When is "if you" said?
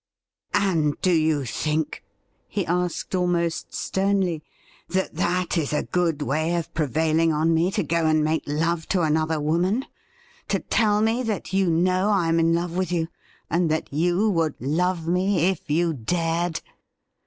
15.45-15.93